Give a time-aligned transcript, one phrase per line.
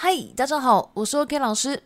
[0.00, 1.82] 嗨，大家好，我是 OK 老师。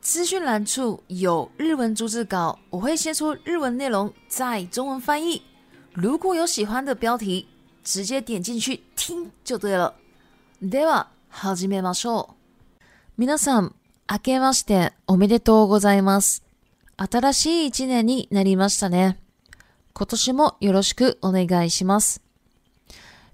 [0.00, 5.42] 资讯栏处有日文逐字稿，我会先出日文内容，再中文翻译。
[5.92, 7.48] 如果有喜欢的标题，
[7.82, 9.92] 直接点进去听就对了。
[10.62, 12.28] では始めましょう。
[13.18, 13.74] 皆さん、
[14.08, 16.44] 明けましておめでとうございます。
[16.96, 19.16] 新しい一年になりましたね。
[19.94, 22.22] 今年もよろしくお願いします。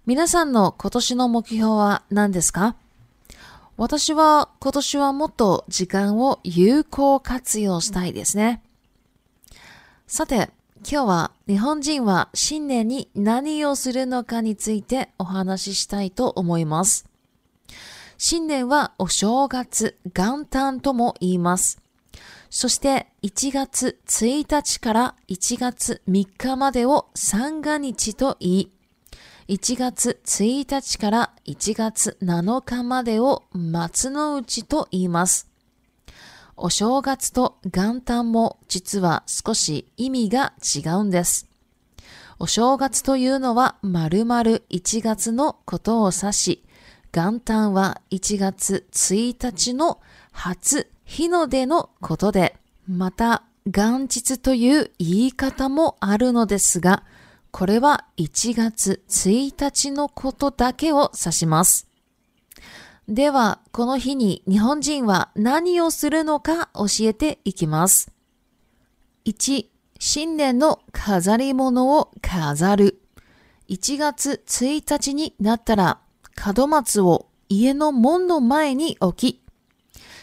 [0.07, 2.77] 皆さんの今年の目標は何ですか
[3.81, 8.63] 私は今年はもっと時間を有効活用したいですね。
[10.07, 10.51] さて、
[10.87, 17.09] 今日は日本人は新年に何をするのかについてお話ししたいと思います。
[18.19, 21.81] 新年はお正月、元旦とも言います。
[22.51, 28.73] そして1月1日から1月3日までを三が日と言い、
[29.51, 35.49] 1月1日から1月7日までを松の内と言います。
[36.57, 41.49] お正月と元旦も実は少し意味が違うんです。
[42.39, 44.63] お正月というのは丸々1
[45.03, 46.65] 月のことを指し、
[47.13, 52.55] 元旦は1月1日の初日の出のことで、
[52.87, 57.03] また元日という言い方もあるのですが、
[57.53, 61.89] これは1月1日のことだけを指します。
[63.09, 68.13] では、この日に日本人は何をするのか教えていきます。
[69.27, 69.67] 1、
[69.99, 73.03] 新年の飾り物を飾る。
[73.69, 76.01] 1月1日になったら、
[76.57, 79.43] 門松を家の門の前に置き、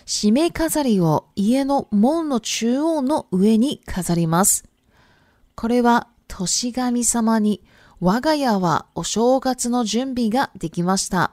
[0.06, 4.64] 締め飾りを家の門の中央の上に飾ります。
[5.56, 7.62] これは年神様に、
[8.00, 11.32] 我が家はお正月の準備ができました。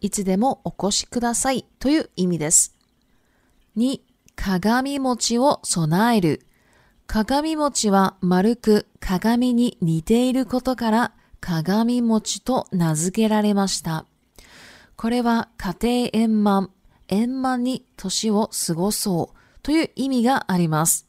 [0.00, 2.76] いつでもお越しくださいという意味です。
[3.76, 4.00] 2、
[4.36, 6.46] 鏡餅を備える。
[7.06, 14.06] 鏡餅は丸く鏡に似ていることから鏡餅と名付けられました。
[14.96, 16.70] これは家庭円満、
[17.08, 21.06] 円満に年を過ごそうという意味があります。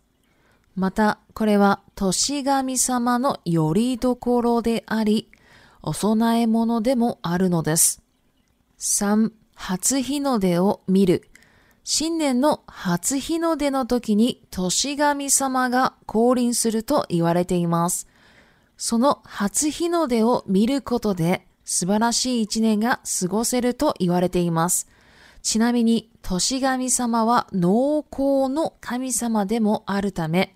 [0.75, 5.29] また、これは年神様の拠り所であり、
[5.83, 8.01] お供え物でもあるのです。
[8.79, 11.27] 3、初日の出を見る。
[11.83, 18.07] 新年の初日の出の時に年神様が降臨すると言われています。
[18.77, 24.87] その初日の出を見ることで素晴らしい一年が過ごせると言われています。
[25.43, 30.55] ちなみに、年神様は農耕の神様でもあるため、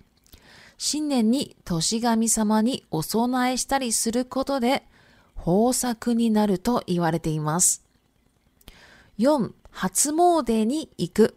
[0.80, 4.84] 新年に年神様にお供えしたりすることで
[5.36, 7.84] 豊作になると言われています。
[9.18, 9.50] 4.
[9.70, 11.36] 初詣に行く。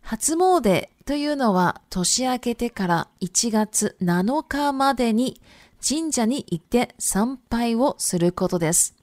[0.00, 5.40] 初詣というのは年明けてから1月7日までに
[5.86, 8.94] 神社に行って参拝をすることです。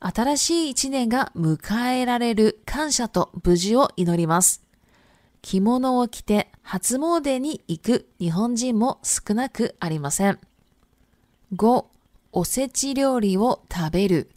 [0.00, 4.61] 新しい一年が迎えられる感謝と無事を祈ります。
[5.42, 10.38] 着物を着て初詣に行く日本人も少なくありません。
[11.56, 11.84] 5、
[12.32, 14.30] おせち料理を食べる。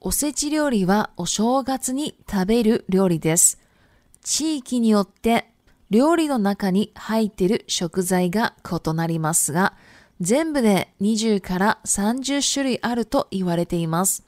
[0.00, 3.58] おせち料理はお正月に食べる料理です。
[4.22, 5.48] 地域によって
[5.90, 9.74] 料理の中に入っている食材が異なりますが、
[10.20, 14.22] 全部で20から30種類あると言われています。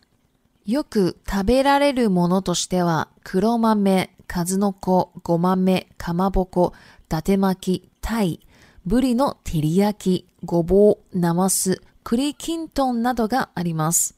[0.67, 6.75] よく食べられるものとしては黒豆、数の子、ごまめ、かまぼこ、
[7.09, 8.41] だて巻き、たい、
[8.85, 14.17] ぶりの照り焼き、ごぼう、なます、栗きんとんなどがあります。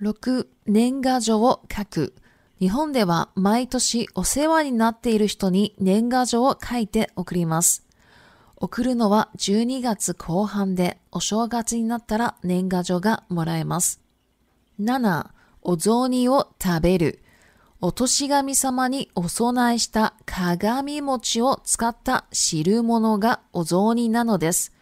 [0.00, 2.14] 6、年賀状を書く。
[2.58, 7.84] 日本では毎年お世話になっている人に年賀状を書いて送ります。
[8.56, 14.00] 送るのは12月後半でお正月になったら年賀状がもらえます。
[14.80, 15.26] 7、
[15.60, 17.20] お雑煮を食べる。
[17.86, 24.72] お年神様にお供えした鏡餅を使った汁物がお雑煮なのです。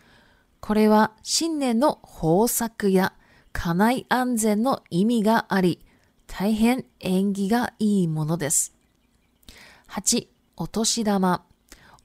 [0.60, 3.12] これは新年の豊作や
[3.52, 5.80] 家内安全の意味があり、
[6.28, 8.72] 大変縁起がいいものです。
[9.88, 11.44] 8、お年玉。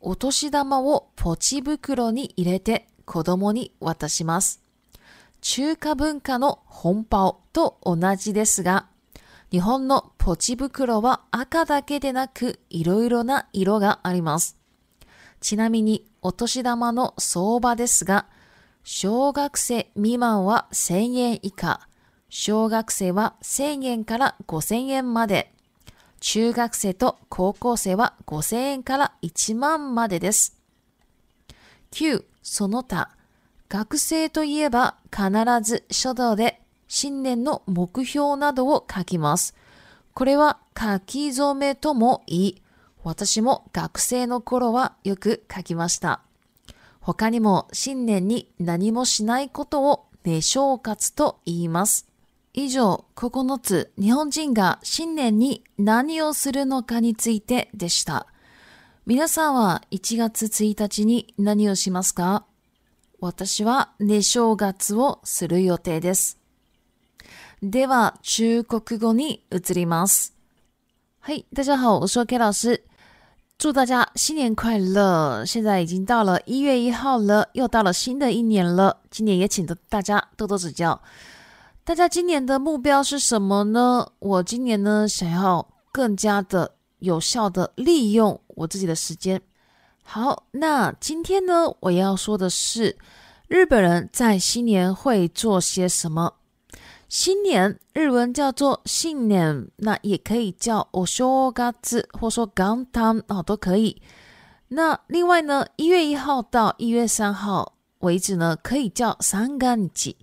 [0.02, 4.64] お年玉をポチ袋に入れて子供に渡します。
[5.42, 8.88] 中華文化の本パと同じですが、
[9.50, 14.58] 日本のポチ袋は赤だけでなく色々な色があります。
[15.40, 18.26] ちなみにお年玉の相場ですが、
[18.84, 21.88] 小学生未満は1000円以下、
[22.30, 25.54] 小学生は1000円から5000円まで、
[26.20, 30.58] 中学生と高校生は5000円から1万までです。
[31.92, 33.12] 9、その他。
[33.70, 35.28] 学生といえば必
[35.62, 39.56] ず書道で新年の目標などを書きます。
[40.14, 42.62] これは書き初めとも言い、
[43.04, 46.22] 私も学生の頃はよく書きました。
[47.00, 52.08] 他にも新年に何もしないことを寝正月と言います。
[52.54, 58.26] 以上、9つ日本人が新年に何をするのかについてでした。
[59.06, 62.46] 皆さんは1月1日に何をしますか
[63.22, 66.38] 私は寝正月をする予定です。
[67.64, 70.36] では中国語に移ります。
[71.28, 72.84] い、大家好，我是 o K 老师，
[73.58, 75.44] 祝大家新年快乐！
[75.44, 79.00] 现在已经到了一月一号了，又到了新的一年了。
[79.10, 81.02] 今年也请得大家多多指教。
[81.84, 84.06] 大家今年的目标是什么呢？
[84.20, 89.42] 我今年呢，想要更加的有效的利用我自己的时间。
[90.04, 92.98] 好，那今天呢，我要说的是，
[93.48, 96.36] 日本人在新年会做些什么？
[97.10, 104.02] 新年日文叫做新年，那也可以叫お正月，或说元旦哦，都可以。
[104.70, 110.18] 那另外呢，一月一号到一月三号为止呢，可以叫三干祭。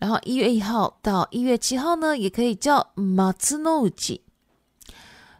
[0.00, 4.22] 然后一月一号到一月七号呢，也可以叫马兹诺吉。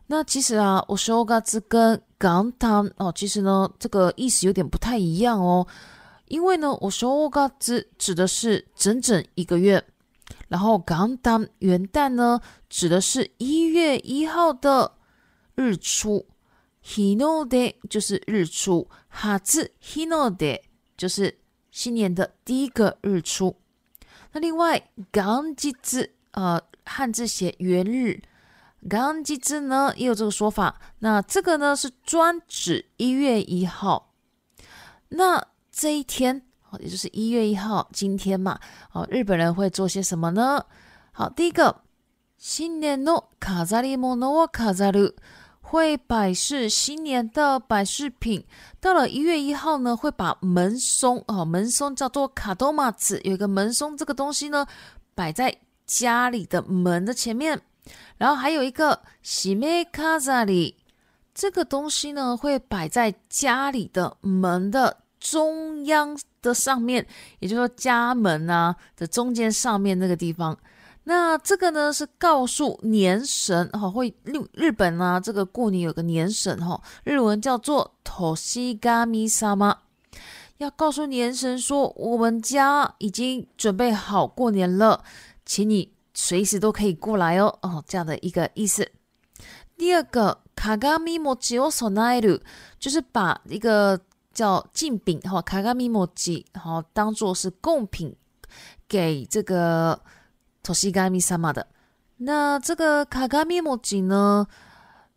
[0.07, 5.67] 那其实啊，我说嘎吱跟港滩哦，其实呢，这个意思有点不太一样哦。
[6.29, 9.83] 因为呢，我说嘎吱指的是整整一个月。
[10.49, 12.41] 然后，元旦元旦呢，
[12.71, 14.93] 指的是一月一号的
[15.55, 16.27] 日出
[16.85, 20.61] ，Hinode 就是日出，哈字 Hinode
[20.97, 21.39] 就是
[21.71, 23.57] 新年的第一个日出。
[24.33, 24.79] 那另外
[25.13, 25.21] g
[25.55, 28.23] 吉字呃啊，汉字写元日
[28.89, 30.81] g 吉字呢也有这个说法。
[31.01, 34.15] 那这个呢是专指一月一号。
[35.11, 36.43] 那这一天。
[36.71, 38.59] 哦，也就是一月一号，今天嘛，
[38.93, 40.65] 哦，日本人会做些什么呢？
[41.13, 41.75] 好，第一个
[42.37, 44.93] 新年哦，卡扎里莫诺卡扎
[45.61, 48.45] 会摆饰新年的摆饰品。
[48.81, 54.67] 到了一月一号呢，会把门松哦，门松叫做卡多马兹，有一个门松这个东西呢，
[55.15, 55.55] 摆在
[55.87, 57.61] 家里的门的前面。
[58.19, 60.77] 然后还有一个西梅卡扎里
[61.35, 66.17] 这个东西呢，会摆在家里的门的中央。
[66.41, 67.05] 的上面，
[67.41, 70.57] 也就是说家门啊的中间上面那个地方，
[71.05, 78.77] 那这个呢是告诉年神哦，会日日本啊这个过年有个年神哈，日文叫做“土 i
[79.27, 79.75] sama，
[80.59, 85.03] 要告诉年神说我们家已经准备好过年了，
[85.45, 88.89] 请你随时都可以过来哦哦这样的一个意思。
[89.77, 92.41] 第二个“加加米摩吉奥索奈鲁”
[92.79, 94.01] 就是把一个。
[94.33, 98.15] 叫镜饼哈，卡卡米莫吉哈，当做是贡品
[98.89, 100.01] 给这个
[100.63, 101.67] 托西嘎米萨玛的。
[102.19, 104.47] 那这个卡卡米莫吉呢，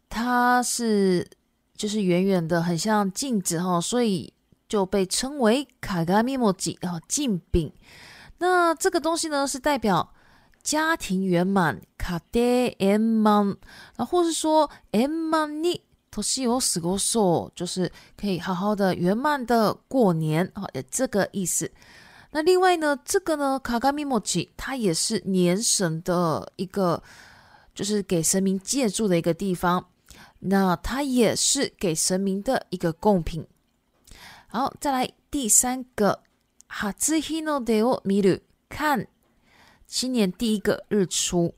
[0.10, 1.28] 它是
[1.76, 4.34] 就是远远的，很像镜子哈，所以
[4.68, 7.72] 就被称为卡卡米莫吉啊，镜饼。
[8.40, 10.14] 那这个东西呢，是代表
[10.64, 13.58] 家庭圆满，卡爹 M 曼
[13.98, 15.82] 啊，或是说 M 曼尼。
[16.12, 17.90] 都是有死过寿，就是
[18.20, 21.72] 可以好好的圆满的过年啊，这个意思。
[22.32, 27.02] 那另外呢，这个呢，卡卡米莫奇，它也是年神的一个，
[27.74, 29.86] 就是给神明借住的一个地方。
[30.40, 33.48] 那它也是给神明的一个贡品。
[34.48, 36.24] 好，再来第三个，
[36.68, 38.38] 哈兹希诺德欧米鲁，
[38.68, 39.08] 看，
[39.88, 41.56] 新年第一个日出。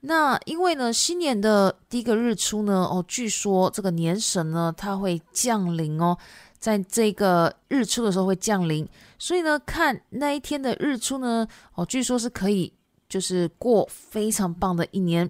[0.00, 6.16] 那因为呢，新年的第一个日出呢，哦，据说这个年神呢，他会降临哦，
[6.58, 8.88] 在这个日出的时候会降临，
[9.18, 12.72] 所以呢，看那一天的日出呢，哦，据说是可以
[13.08, 15.28] 就是过非常棒的一年。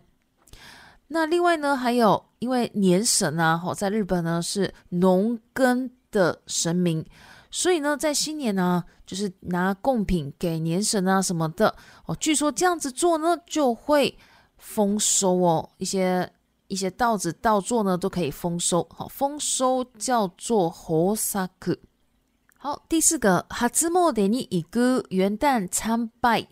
[1.07, 7.03] 那另外呢，还有因为年神啊，哦，在日本呢是农耕的神明，
[7.51, 14.15] 所以呢，在新年呢，就是拿贡品给年神啊什么的，哦，据说这样子做呢，就会。
[14.59, 16.31] 丰收哦，一些
[16.67, 18.87] 一些稻子稻作呢都可以丰收。
[18.95, 21.17] 好，丰收叫做活 o
[21.59, 21.79] 克。
[22.59, 26.47] 好，第四个哈兹莫德尼以歌元旦参拜。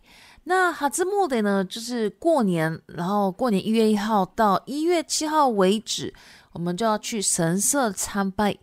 [0.44, 6.14] 那哈兹莫德呢就是过年，然后过年一月一号到一月七号为止，
[6.52, 8.56] 我们就要去神社参拜。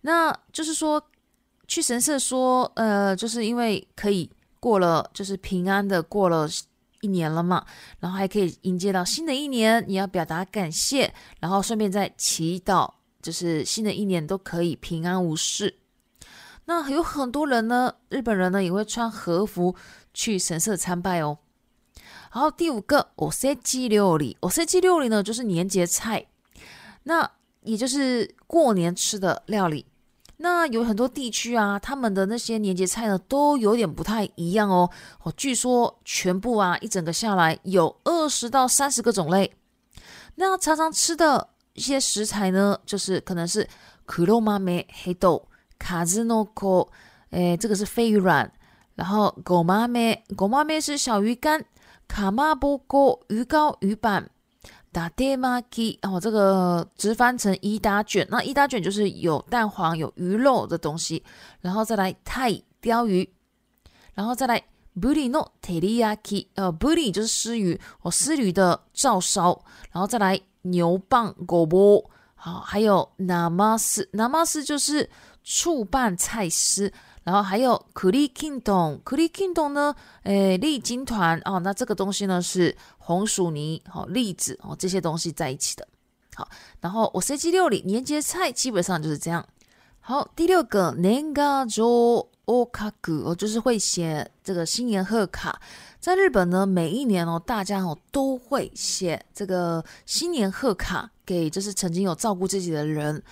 [0.00, 1.04] 那就是说
[1.66, 6.48] 去神社说，呃，就是因为可以过了，就是平安的过了。
[7.00, 7.64] 一年了嘛，
[8.00, 15.76] 然后还可以迎接到新的一年，你要表达感谢，然后顺便再祈祷，就是新的一年都可以平安无事。
[16.64, 19.74] 那有很多人呢，日本人呢也会穿和服
[20.12, 21.38] 去神社参拜哦。
[22.32, 26.26] 然后第五个，お c ち料理，お c ち料理呢就是年节菜，
[27.04, 27.28] 那
[27.62, 29.86] 也就是过年吃的料理。
[30.40, 34.88] 那有很多地区啊，他们的那些年节菜呢都有点不太一样哦。
[35.24, 39.52] 哦，据说全部啊一整个下来有二十到三十个种类。
[40.36, 43.68] 那常常吃的一些食材呢，就是可能是
[44.06, 46.86] 苦肉妈梅、黑豆、卡兹诺可，
[47.30, 48.48] 诶，这个是飞鱼卵，
[48.94, 51.64] 然后狗妈梅，狗妈梅是小鱼干，
[52.06, 54.30] 卡妈波锅、鱼糕、鱼板。
[54.98, 61.22] 打爹妈鸡哦，这个直翻成伊大卷，那伊大卷就是有蛋黄有鱼肉的东西，
[61.60, 63.32] 然后再来泰鲷鱼，
[64.14, 64.60] 然后再来
[65.00, 75.08] 布里诺特力亚鸡，呃，布里就是狮鱼，哦，狮鱼的照烧，然后再来牛蒡狗波，好，还有纳马斯，纳马斯就是
[75.44, 76.92] 醋拌菜丝。
[77.28, 79.94] 然后还有可 i kingdon，可 i k i n g d o m 呢？
[80.22, 85.86] 诶，栗金团哦，那这个东西呢是红薯泥、好栗子哦，这些东西在一起的。
[86.34, 86.48] 好，
[86.80, 89.44] 然后我 CG 六里年节菜基本上就是这样。
[90.00, 95.60] 好，第六个年糕粥，oka-gu，就是会写这个新年贺卡。
[96.00, 103.22] 在日本呢，每一年哦，大家哦都会写这个新年贺卡给就是曾经有照顾自己的人。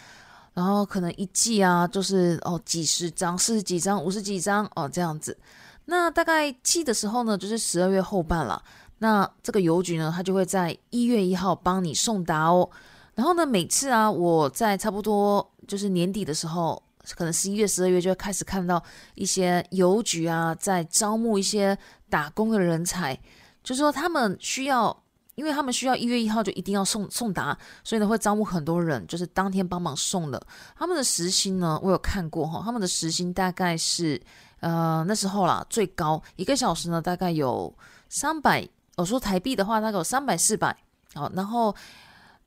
[0.56, 5.36] 然后可能一寄啊，就是哦几十张、四十几张、五十几张哦这样子。
[5.84, 8.60] 那大概寄的时候呢，就是十二月后半了。
[8.98, 12.66] 那这个邮局呢，它就会在一月一号帮你送达哦。
[13.14, 16.82] 然后呢，每次啊，我在差不多就是年底的时候，
[17.14, 18.82] 可能十一月、十二月就开始看到
[19.14, 21.76] 一些邮局啊在招募一些
[22.08, 23.14] 打工的人才，
[23.62, 25.02] 就是说他们需要。
[25.36, 30.40] 因为他们需要一月一号就一定要送送达，所以呢会招募很多人，就是当天帮忙送的。
[30.76, 34.20] 他们的时薪呢，我有看过哈，他们的时薪大概是，
[34.60, 37.72] 呃那时候啦最高一个小时呢大概有
[38.08, 38.66] 三百，
[38.96, 40.74] 我说台币的话大概有三百四百，
[41.14, 41.74] 好，然后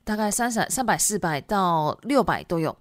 [0.02, 2.76] 大概三三三百四百到六百都有。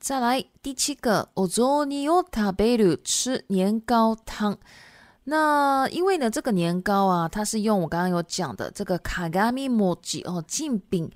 [0.00, 4.58] 再来第七个，Ozoniota 贝鲁吃年糕汤。
[5.30, 11.06] 那因为呢，这个年糕啊，它是用我刚刚有讲的这个卡伽米莫吉哦，进饼，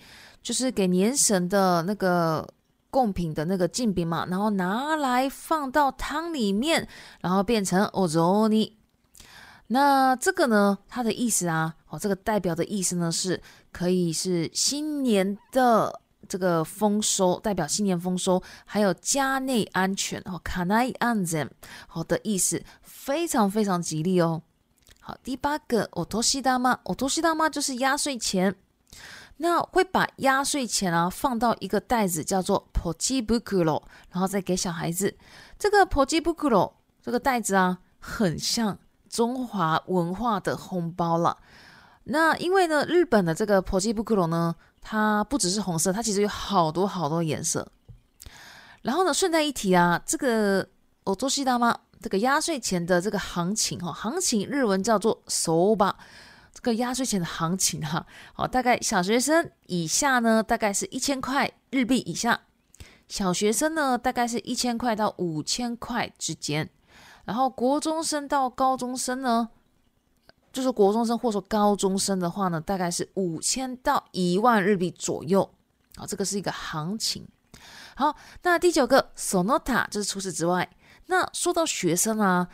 [0.42, 2.46] 就是给年神的那个
[2.90, 6.86] 贡品的那个进饼嘛，然后拿来放到汤里面，
[7.22, 8.76] 然后变成欧泽尼。
[9.68, 13.40] 那这个呢，它的意思啊，哦，这个代表的意思呢，是
[13.72, 16.01] 可以是新年的。
[16.32, 21.46] 这个丰收代表新年丰收，还有家内安全哦，家内安全
[21.86, 24.40] 好的意思，非常非常吉利哦。
[25.02, 28.56] 好，第八个，我托西大妈，我托西大妈就是压岁钱，
[29.36, 35.14] 那会把压岁钱啊放到一个袋子，叫做 p o ポジブ l ロ，然后再给小孩子。
[35.58, 36.72] 这个 p o ポジブ l ロ
[37.02, 38.78] 这个袋子啊，很像
[39.10, 41.36] 中华文化的红包了。
[42.04, 44.54] 那因为呢，日本的这个 p o ポジブ l ロ呢。
[44.82, 47.66] 它不只是红色，它其实有好多好多颜色。
[48.82, 50.68] 然后呢，顺带一提啊，这个
[51.04, 55.94] 我周西大妈这个压岁钱的这个行情哈，行情日文叫做“手ば”，
[56.52, 62.34] 这个压岁钱的行情哈，好，大概小学生以下呢，大概是一千块日币以下；
[63.06, 66.66] 小学生呢，大概是一千块到五千块之间；
[67.24, 69.50] 然后国中生到高中生呢。
[70.52, 75.48] 就是国中生或者说高中生的话呢，大概是五千到一万日币左右
[75.96, 77.26] 啊，这个是一个行情。
[77.96, 80.68] 好，那第九个 s o n t a 就是除此之外，
[81.06, 82.46] 那说到学生啊，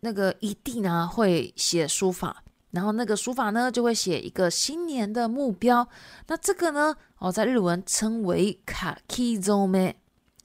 [0.00, 5.86] 那个一定呢会写书法，然后那个书法呢就会写一个新年的目标，
[6.28, 9.94] 那这个呢哦，在日文称为卡基奏め，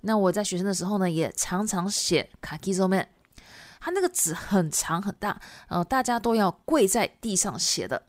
[0.02, 3.06] 那我在学生的时候呢也常常写卡基奏め。
[3.86, 5.38] 他那个纸很长很大，
[5.68, 8.02] 呃，大家都要跪在地上写的。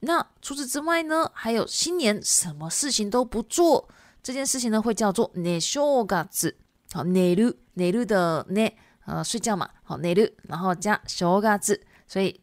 [0.00, 3.88] 那除此之外呢，还有新年什么事情都不做
[4.22, 6.56] 这件事情呢，会叫做内 e 嘎子，
[6.92, 12.40] 好内 e 内 u 的内，呃，睡觉嘛，好内 e 然后加小嘎子，所以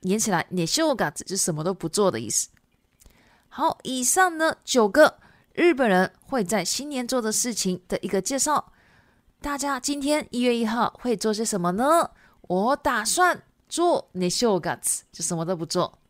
[0.00, 2.48] 连起来内 e 嘎子就什么都不做的意思。
[3.48, 5.18] 好，以上呢九个
[5.52, 8.72] 日本人会在新年做的事情的一个介绍。
[9.46, 12.10] 大家今天一月一号会做些什么呢？
[12.48, 16.00] 我打算做 ne s h o g a t s 就什么都不做。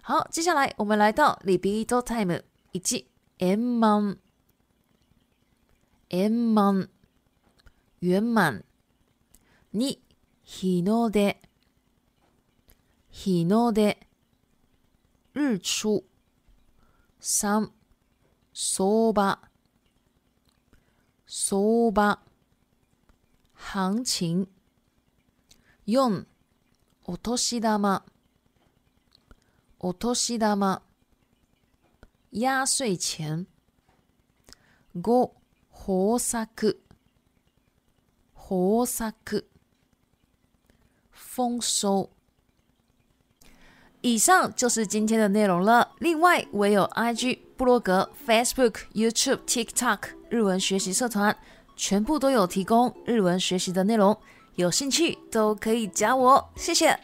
[0.00, 2.40] 好，接下来我们来到 l i b i d o time。
[2.72, 4.16] 一圆满
[10.46, 11.10] ，Hino
[13.72, 13.94] de
[15.34, 16.06] 日出，
[17.20, 17.70] 三
[18.54, 19.38] 扫把，
[21.26, 22.22] 扫把。
[23.58, 24.46] 行情。
[25.84, 26.26] 四、
[27.04, 28.04] お年玉、
[29.78, 30.82] お年玉、
[32.32, 33.46] 压岁钱。
[35.02, 35.34] 五、
[41.12, 42.10] 丰收。
[44.00, 45.94] 以上就是今天的内容了。
[45.98, 51.36] 另外，我有 IG、布落格、Facebook、YouTube、TikTok 日文学习社团。
[51.78, 54.14] 全部都有提供日文学习的内容，
[54.56, 56.98] 有兴趣都可以加我，谢谢。